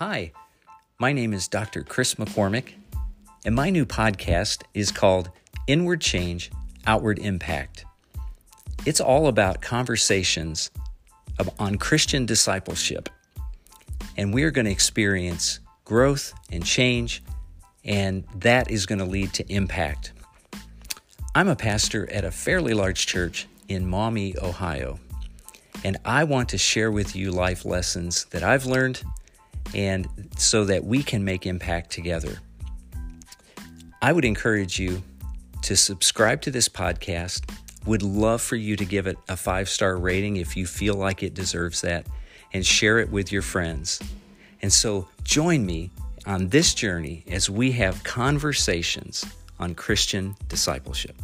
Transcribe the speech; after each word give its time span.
Hi, 0.00 0.32
my 0.98 1.12
name 1.12 1.34
is 1.34 1.46
Dr. 1.46 1.82
Chris 1.82 2.14
McCormick, 2.14 2.72
and 3.44 3.54
my 3.54 3.68
new 3.68 3.84
podcast 3.84 4.62
is 4.72 4.90
called 4.90 5.28
Inward 5.66 6.00
Change, 6.00 6.50
Outward 6.86 7.18
Impact. 7.18 7.84
It's 8.86 9.02
all 9.02 9.26
about 9.26 9.60
conversations 9.60 10.70
on 11.58 11.76
Christian 11.76 12.24
discipleship, 12.24 13.10
and 14.16 14.32
we're 14.32 14.50
going 14.50 14.64
to 14.64 14.70
experience 14.70 15.60
growth 15.84 16.32
and 16.50 16.64
change, 16.64 17.22
and 17.84 18.24
that 18.36 18.70
is 18.70 18.86
going 18.86 19.00
to 19.00 19.04
lead 19.04 19.34
to 19.34 19.52
impact. 19.52 20.14
I'm 21.34 21.48
a 21.48 21.56
pastor 21.56 22.10
at 22.10 22.24
a 22.24 22.30
fairly 22.30 22.72
large 22.72 23.06
church 23.06 23.46
in 23.68 23.86
Maumee, 23.86 24.34
Ohio, 24.40 24.98
and 25.84 25.98
I 26.06 26.24
want 26.24 26.48
to 26.48 26.56
share 26.56 26.90
with 26.90 27.14
you 27.14 27.30
life 27.32 27.66
lessons 27.66 28.24
that 28.30 28.42
I've 28.42 28.64
learned 28.64 29.02
and 29.74 30.08
so 30.36 30.64
that 30.64 30.84
we 30.84 31.02
can 31.02 31.24
make 31.24 31.46
impact 31.46 31.90
together. 31.90 32.38
I 34.02 34.12
would 34.12 34.24
encourage 34.24 34.78
you 34.78 35.02
to 35.62 35.76
subscribe 35.76 36.40
to 36.42 36.50
this 36.50 36.68
podcast. 36.68 37.50
Would 37.86 38.02
love 38.02 38.40
for 38.42 38.56
you 38.56 38.76
to 38.76 38.84
give 38.84 39.06
it 39.06 39.18
a 39.28 39.36
five 39.36 39.68
star 39.68 39.96
rating 39.96 40.36
if 40.36 40.56
you 40.56 40.66
feel 40.66 40.94
like 40.94 41.22
it 41.22 41.34
deserves 41.34 41.80
that 41.82 42.06
and 42.52 42.64
share 42.64 42.98
it 42.98 43.10
with 43.10 43.30
your 43.30 43.42
friends. 43.42 44.00
And 44.62 44.72
so 44.72 45.08
join 45.22 45.64
me 45.64 45.90
on 46.26 46.48
this 46.48 46.74
journey 46.74 47.24
as 47.28 47.48
we 47.48 47.72
have 47.72 48.02
conversations 48.02 49.24
on 49.58 49.74
Christian 49.74 50.36
discipleship. 50.48 51.16